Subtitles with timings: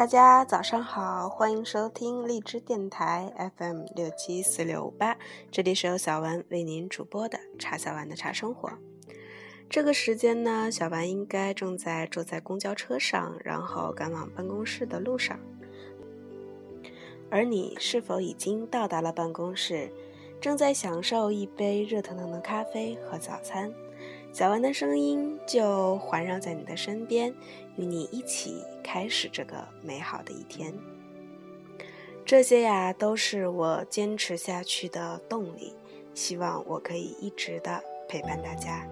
[0.00, 5.14] 大家早上好，欢迎收听荔枝电台 FM 六七四六五八，
[5.50, 8.72] 这里是由小丸为您主播的茶小丸的茶生活。
[9.68, 15.38] 这个时间呢，小丸应该正在坐在公交车上，然后赶往办公室的路上。
[17.30, 19.92] 而你是否已经到达了办公室，
[20.40, 23.70] 正在享受一杯热腾腾的咖啡和早餐？
[24.32, 27.34] 小丸的声音就环绕在你的身边，
[27.76, 30.72] 与你一起开始这个美好的一天。
[32.24, 35.74] 这些呀，都是我坚持下去的动力。
[36.14, 38.86] 希望我可以一直的陪伴大家。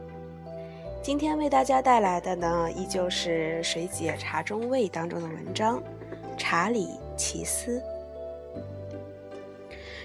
[1.03, 5.81] 今天为大家带来的呢，依旧是《水解茶中味》当中的文章
[6.37, 7.79] 《茶里奇思》。《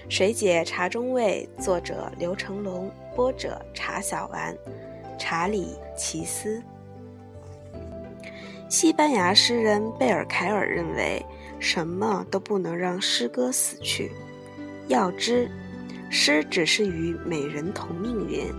[0.08, 4.56] 水解茶中味》，作者刘成龙，播者茶小丸。
[5.18, 6.62] 查理·奇斯，
[8.68, 11.24] 西班牙诗人贝尔凯尔认为，
[11.58, 14.10] 什么都不能让诗歌死去。
[14.88, 15.50] 要知，
[16.10, 18.52] 诗只是与美人同命运，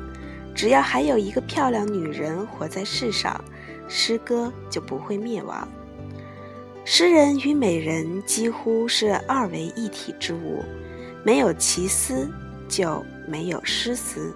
[0.56, 3.40] 只要还有一个漂亮女人活在世上，
[3.88, 5.68] 诗歌就不会灭亡。
[6.84, 10.64] 诗人与美人几乎是二为一体之物，
[11.24, 12.30] 没有奇思，
[12.68, 14.36] 就没有诗思。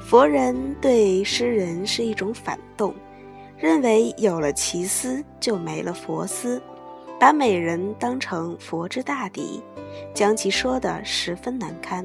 [0.00, 2.92] 佛人对诗人是一种反动，
[3.56, 6.60] 认为有了奇思就没了佛思，
[7.18, 9.62] 把美人当成佛之大敌，
[10.12, 12.04] 将其说得十分难堪。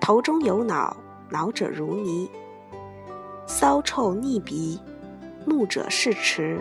[0.00, 0.96] 头中有脑，
[1.28, 2.28] 脑者如泥；
[3.46, 4.80] 骚臭逆鼻，
[5.46, 6.60] 目者视迟，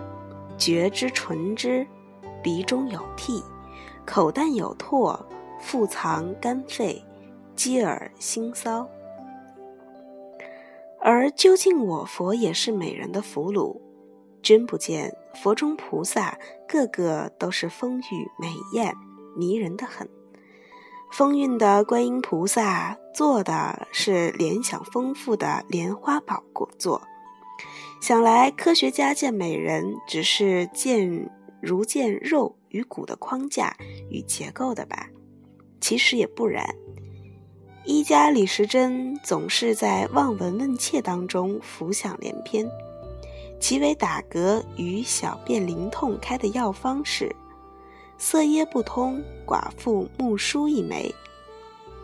[0.60, 1.88] 觉之唇之，
[2.44, 3.42] 鼻中有涕，
[4.06, 5.20] 口淡有唾，
[5.60, 7.04] 腹藏肝肺，
[7.56, 8.88] 积耳心骚。
[11.02, 13.80] 而究竟我佛也是美人的俘虏，
[14.42, 16.38] 真不见佛中菩萨
[16.68, 18.94] 个个都是风韵美艳、
[19.36, 20.10] 迷人的很。
[21.12, 26.44] 风韵的观音菩萨做的是联想丰富的莲花宝
[26.78, 27.02] 座，
[28.00, 31.32] 想来科学家见美人只是见
[31.62, 33.76] 如见肉与骨的框架
[34.10, 35.10] 与结构的吧？
[35.82, 36.76] 其实也不然。
[37.86, 42.70] 医家李时珍总是在望闻问切当中浮想联翩，
[43.60, 47.36] 其为打嗝与小便淋痛开的药方是：
[48.18, 51.14] 色耶不通，寡妇木梳一枚，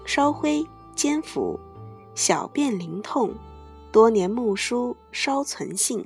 [0.05, 0.65] 烧灰
[0.95, 1.59] 煎服，
[2.15, 3.33] 小便淋痛，
[3.91, 6.03] 多年木梳稍存性，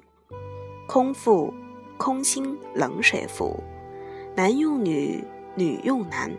[0.87, 1.53] 空腹
[1.97, 3.63] 空心冷水服，
[4.35, 5.23] 男用女，
[5.55, 6.35] 女用男。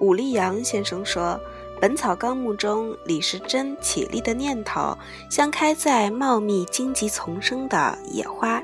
[0.00, 1.38] 武力阳先生说，
[1.78, 4.96] 《本草纲目》中李时珍起立的念头，
[5.30, 8.62] 像开在茂密荆棘丛生的野花，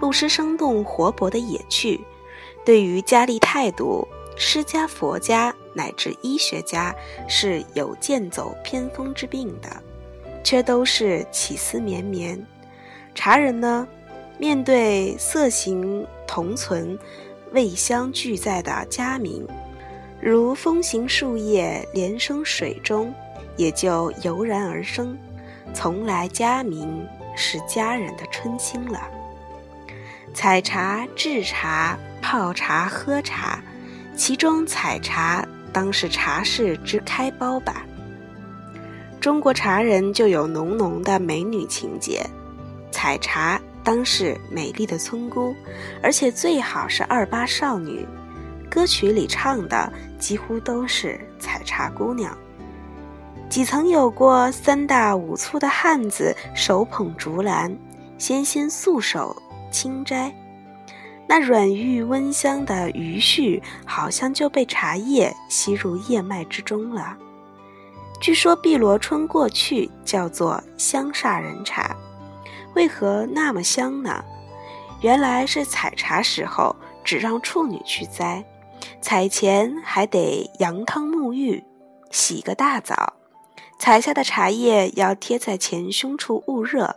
[0.00, 2.00] 不失生动活泼的野趣。
[2.64, 6.94] 对于家立态度，诗家、佛家乃至医学家
[7.28, 9.68] 是有剑走偏锋之病的，
[10.44, 12.40] 却都是起思绵绵。
[13.12, 13.88] 茶人呢，
[14.38, 16.96] 面对色形同存、
[17.52, 19.44] 味香俱在的佳茗。
[20.20, 23.12] 如风行树叶连生水中，
[23.56, 25.16] 也就油然而生。
[25.72, 26.86] 从来佳茗
[27.36, 29.00] 是佳人的春心了。
[30.34, 33.62] 采茶、制茶、泡茶、喝茶，
[34.14, 37.86] 其中采茶当是茶事之开包吧。
[39.20, 42.24] 中国茶人就有浓浓的美女情节，
[42.90, 45.54] 采茶当是美丽的村姑，
[46.02, 48.06] 而且最好是二八少女。
[48.70, 52.36] 歌曲里唱的几乎都是采茶姑娘。
[53.48, 57.76] 几曾有过三大五粗的汉子手捧竹篮，
[58.16, 59.36] 纤纤素手
[59.72, 60.32] 轻摘，
[61.26, 67.16] 那软玉温香的余绪，好像就被茶叶吸入叶脉之中了。
[68.20, 71.96] 据说碧螺春过去叫做香煞人茶，
[72.76, 74.24] 为何那么香呢？
[75.00, 78.44] 原来是采茶时候只让处女去摘。
[79.00, 81.64] 采前还得羊汤沐浴，
[82.10, 83.14] 洗个大澡。
[83.78, 86.96] 采下的茶叶要贴在前胸处捂热，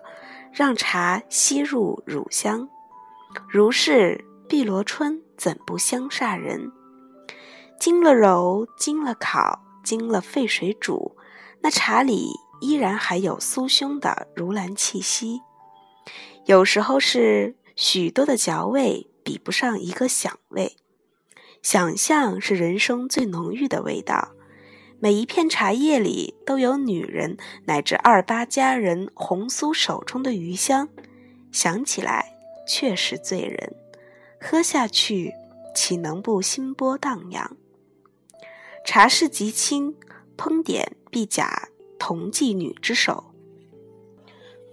[0.52, 2.68] 让茶吸入乳香。
[3.50, 6.72] 如是碧螺春怎不香煞人？
[7.80, 11.16] 经了揉，经了烤，经了沸水煮，
[11.62, 12.30] 那茶里
[12.62, 15.42] 依然还有酥胸的如兰气息。
[16.46, 20.76] 有时候是许多的嚼味比不上一个响味。
[21.64, 24.34] 想象是人生最浓郁的味道，
[25.00, 30.90] 每一片茶叶里都有女人乃至二八佳人红酥手中的余香，
[31.54, 32.36] 想起来
[32.68, 33.74] 确实醉人。
[34.42, 35.32] 喝下去
[35.74, 37.56] 岂能不心波荡漾？
[38.86, 39.96] 茶事极清，
[40.38, 43.34] 烹点必假同妓女之手，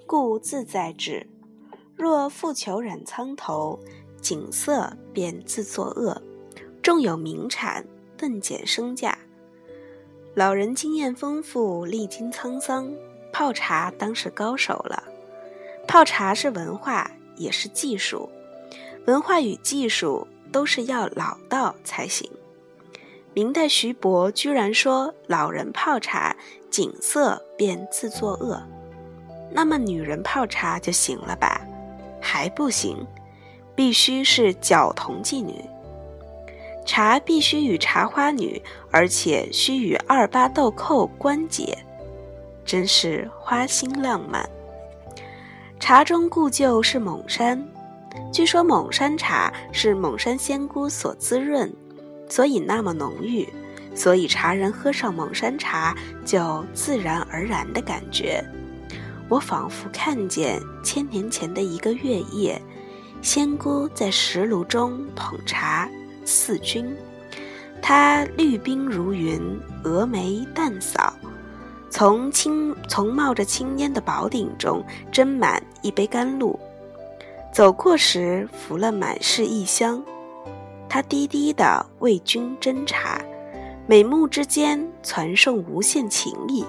[0.07, 1.29] 故自在之。
[1.95, 3.79] 若复求染苍头，
[4.21, 6.21] 景色便自作恶。
[6.91, 9.17] 纵有名产，顿减身价。
[10.35, 12.93] 老人经验丰富，历经沧桑，
[13.33, 15.05] 泡茶当是高手了。
[15.87, 18.29] 泡茶是文化，也是技术。
[19.07, 22.29] 文化与技术都是要老道才行。
[23.35, 26.35] 明代徐伯居然说：“老人泡茶，
[26.71, 28.61] 景色便自作恶。”
[29.55, 31.65] 那么女人泡茶就行了吧？
[32.21, 33.07] 还不行，
[33.77, 35.55] 必须是脚童妓女。
[36.91, 38.61] 茶必须与茶花女，
[38.91, 41.79] 而且须与二八豆蔻关结，
[42.65, 44.45] 真是花心浪漫。
[45.79, 47.65] 茶中故旧是蒙山，
[48.33, 51.73] 据说蒙山茶是蒙山仙姑所滋润，
[52.29, 53.49] 所以那么浓郁，
[53.95, 58.45] 所以茶人喝上蒙山茶就自然而然的感觉。
[59.29, 62.61] 我仿佛看见千年前的一个月夜，
[63.23, 65.89] 仙姑在石炉中捧茶
[66.25, 66.97] 四君。
[67.83, 69.41] 他绿鬓如云，
[69.83, 71.15] 峨眉淡扫，
[71.89, 76.59] 从青从冒着青烟的宝鼎中斟满一杯甘露，
[77.53, 80.03] 走过时拂了满室异香。
[80.89, 83.21] 他低低的为君斟茶，
[83.87, 86.65] 美目之间传送无限情意。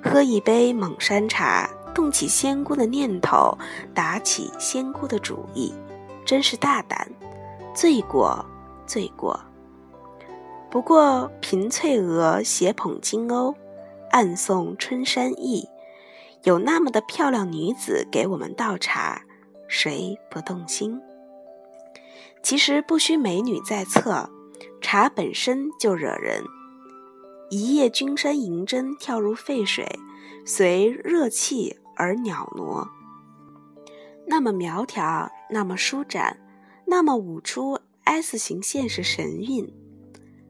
[0.00, 3.58] 喝一杯蒙山茶，动起仙姑的念头，
[3.92, 5.74] 打起仙姑的主意，
[6.24, 7.10] 真是大胆，
[7.74, 8.44] 罪过，
[8.86, 9.38] 罪过。
[10.70, 13.54] 不过平翠娥斜捧金瓯，
[14.10, 15.68] 暗送春山意，
[16.42, 19.22] 有那么的漂亮女子给我们倒茶，
[19.66, 21.00] 谁不动心？
[22.42, 24.28] 其实不需美女在侧，
[24.80, 26.44] 茶本身就惹人。
[27.50, 29.88] 一叶君山银针跳入沸水，
[30.44, 32.90] 随热气而袅娜。
[34.26, 36.38] 那么苗条，那么舒展，
[36.90, 39.70] 那么舞出 S 型现实神韵，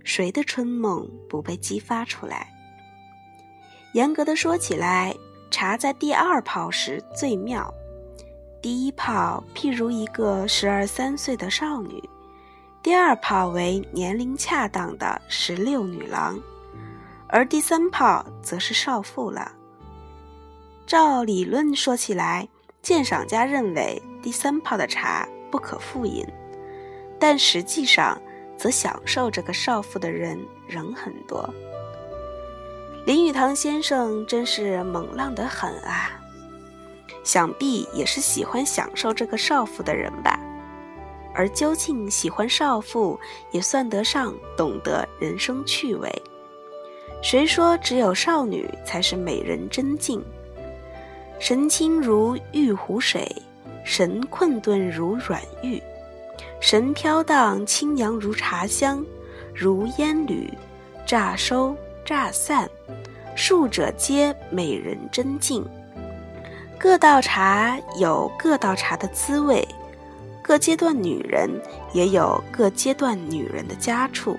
[0.05, 2.49] 谁的春梦不被激发出来？
[3.93, 5.12] 严格的说起来，
[5.50, 7.75] 茶在第二泡时最妙。
[8.62, 12.00] 第一泡譬如一个十二三岁的少女，
[12.85, 16.38] 第二泡为年龄恰当的十六女郎。
[17.26, 19.50] 而第三泡则是少妇了。
[20.87, 22.49] 照理论说起来，
[22.81, 26.27] 鉴赏家认为第三泡的茶不可复饮，
[27.19, 28.21] 但实际上，
[28.56, 31.49] 则享受这个少妇的人仍很多。
[33.06, 36.21] 林语堂先生真是猛浪得很啊！
[37.25, 40.39] 想必也是喜欢享受这个少妇的人吧。
[41.35, 43.19] 而究竟喜欢少妇，
[43.53, 46.11] 也算得上懂得人生趣味。
[47.23, 50.25] 谁说只有少女才是美人真境？
[51.39, 53.31] 神清如玉湖水，
[53.88, 55.82] 神困顿如软玉，
[56.61, 59.02] 神飘荡清扬如茶香，
[59.55, 60.52] 如烟缕，
[61.06, 62.68] 乍收乍散，
[63.35, 65.64] 数者皆美人真境。
[66.78, 69.66] 各道茶有各道茶的滋味，
[70.42, 71.50] 各阶段女人
[71.95, 74.38] 也有各阶段女人的佳处。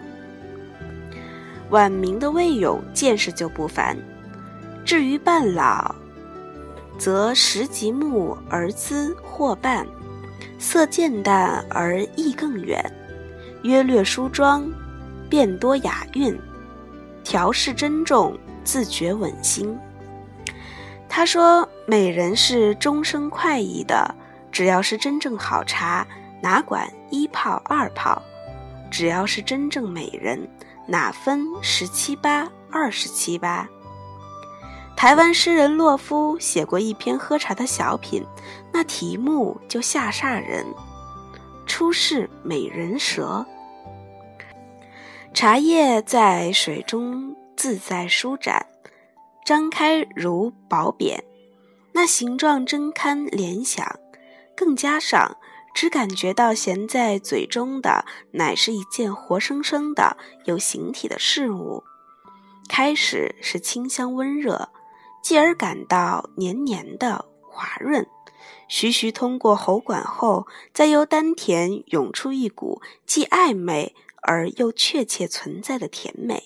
[1.71, 3.97] 晚明的魏勇见识就不凡，
[4.85, 5.95] 至于半老，
[6.99, 9.87] 则时极暮而姿或半，
[10.59, 12.79] 色渐淡而意更远，
[13.63, 14.69] 约略梳妆，
[15.27, 16.39] 变多雅韵，
[17.23, 19.75] 调饰珍重，自觉稳心。
[21.07, 24.13] 他说：“美人是终生快意的，
[24.51, 26.05] 只要是真正好茶，
[26.41, 28.21] 哪管一泡二泡，
[28.91, 30.39] 只要是真正美人。”
[30.85, 33.69] 哪分十七八、二十七八？
[34.99, 38.21] 台湾诗人洛夫写过一篇喝茶的小品，
[38.73, 40.65] 那题目就吓煞人
[41.65, 43.45] ：“出世美人舌。”
[45.33, 48.65] 茶叶在水中自在舒展，
[49.45, 51.23] 张开如薄扁，
[51.93, 53.97] 那形状真堪联想，
[54.53, 55.37] 更加上。
[55.73, 61.85] 只感觉到衔在嘴中的乃是一件活生生的有形体的事物。
[62.67, 64.67] 开始是清香温热，
[65.21, 68.07] 继而感到黏黏的滑润，
[68.67, 76.43] 徐徐通过喉管后，再由丹田涌出一股既暧昧而又确切存在的甜美。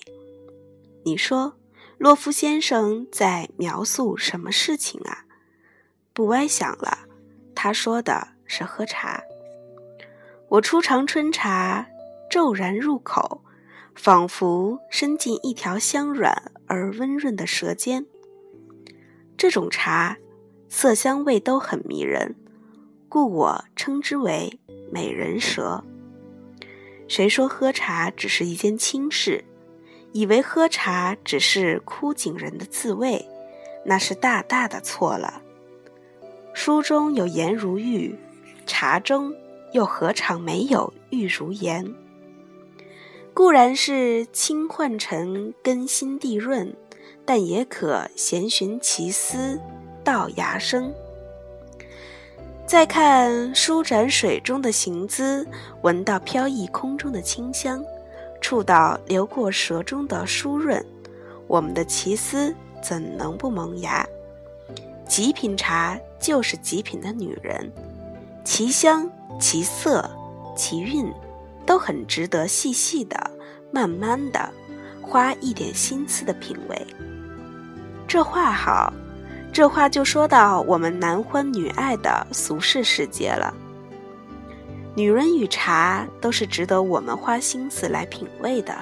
[1.04, 1.54] 你说，
[1.98, 5.24] 洛夫先生在描述什么事情啊？
[6.12, 6.98] 不歪想了，
[7.54, 8.34] 他说的。
[8.46, 9.22] 是喝茶。
[10.48, 11.86] 我初尝春茶，
[12.30, 13.40] 骤然入口，
[13.94, 18.04] 仿佛伸进一条香软而温润的舌尖。
[19.44, 20.16] 这种茶，
[20.70, 22.34] 色香味都很迷人，
[23.10, 24.58] 故我称之为
[24.90, 25.84] “美人舌”。
[27.08, 29.44] 谁说喝茶只是一件轻事，
[30.12, 33.28] 以为喝茶只是枯井人的自慰，
[33.84, 35.42] 那是大大的错了。
[36.54, 38.16] 书中有颜如玉，
[38.64, 39.30] 茶中
[39.74, 41.94] 又何尝没有玉如颜？
[43.34, 46.74] 固然是清换成根心地润，
[47.24, 49.58] 但也可闲寻其思，
[50.02, 50.92] 道芽生。
[52.66, 55.46] 再看舒展水中的行姿，
[55.82, 57.84] 闻到飘逸空中的清香，
[58.40, 60.84] 触到流过舌中的酥润，
[61.46, 64.06] 我们的奇思怎能不萌芽？
[65.06, 67.70] 极品茶就是极品的女人，
[68.44, 70.10] 其香、其色、
[70.56, 71.12] 其韵，
[71.66, 73.30] 都很值得细细的、
[73.70, 74.50] 慢慢的，
[75.02, 76.86] 花一点心思的品味。
[78.06, 78.92] 这话好。
[79.52, 83.54] 这话就说到我们男欢女爱的俗世世界了。
[84.96, 88.76] 女人与茶都是值得我们花心思来品味的，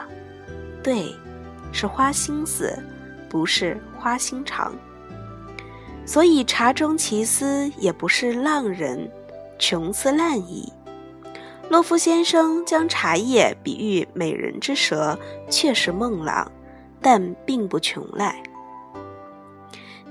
[0.83, 1.15] 对，
[1.73, 2.79] 是花心思，
[3.29, 4.75] 不是花心肠。
[6.07, 9.11] 所以茶中奇思也不是浪人
[9.59, 10.73] 穷思滥矣。
[11.69, 15.19] 洛夫先生将茶叶比喻美人之舌，
[15.51, 16.51] 确实梦朗，
[17.01, 18.43] 但并不穷赖。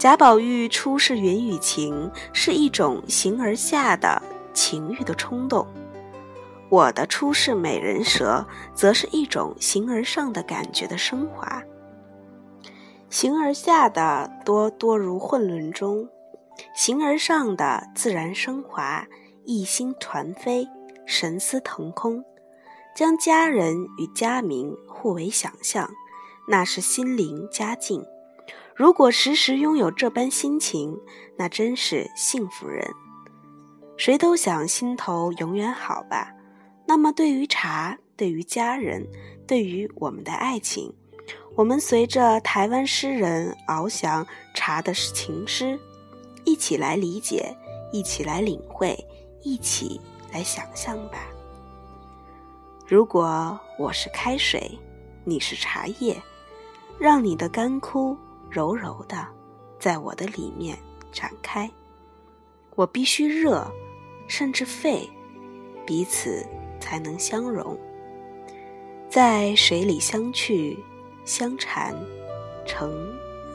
[0.01, 4.19] 贾宝玉初试云雨情，是一种形而下的
[4.51, 5.63] 情欲的冲动；
[6.69, 8.43] 我的初试美人舌，
[8.73, 11.61] 则是一种形而上的感觉的升华。
[13.11, 16.09] 形而下的多多如混沌中，
[16.75, 19.05] 形而上的自然升华，
[19.45, 20.67] 一心团飞，
[21.05, 22.25] 神思腾空，
[22.95, 25.91] 将佳人与佳名互为想象，
[26.47, 28.03] 那是心灵佳境。
[28.81, 30.99] 如果时时拥有这般心情，
[31.37, 32.83] 那真是幸福人。
[33.95, 36.33] 谁都想心头永远好吧？
[36.87, 39.07] 那么对于茶，对于家人，
[39.45, 40.91] 对于我们的爱情，
[41.53, 45.79] 我们随着台湾诗人翱翔茶的情诗，
[46.43, 47.55] 一起来理解，
[47.91, 48.97] 一起来领会，
[49.43, 50.01] 一起
[50.33, 51.19] 来想象吧。
[52.87, 54.75] 如果我是开水，
[55.23, 56.19] 你是茶叶，
[56.97, 58.17] 让你的干枯。
[58.51, 59.25] 柔柔的，
[59.79, 60.77] 在我的里面
[61.09, 61.71] 展开。
[62.75, 63.65] 我必须热，
[64.27, 65.09] 甚至沸，
[65.85, 66.45] 彼此
[66.77, 67.79] 才能相融，
[69.09, 70.77] 在水里相去
[71.23, 71.95] 相缠，
[72.65, 72.93] 成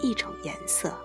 [0.00, 0.98] 一种颜色。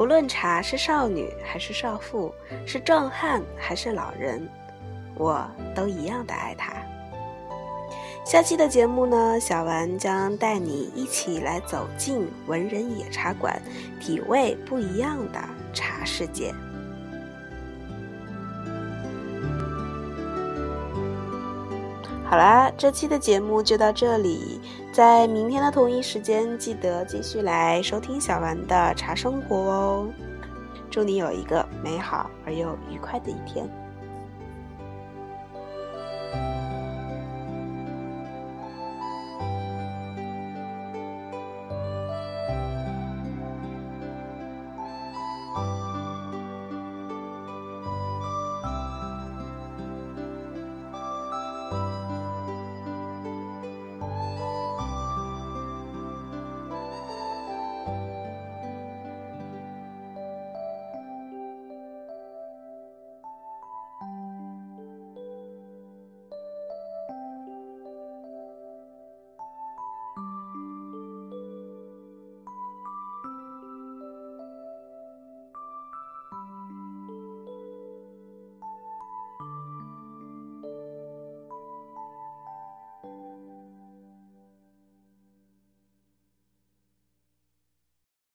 [0.00, 4.48] 不论茶是少女还是少妇，是壮汉还是老人，
[5.14, 6.72] 我都一样的爱它。
[8.24, 13.60] 下期的节目呢，小丸将带你一起来走进文人野茶馆，
[14.00, 15.38] 体味不一样的
[15.74, 16.54] 茶世界。
[22.30, 24.60] 好啦这期的节目就到这里。
[24.92, 30.08] 在明天的同一时间记得继续来收听小丸的茶生活哦。
[30.88, 33.68] 祝你有一个美好而又愉快的一天。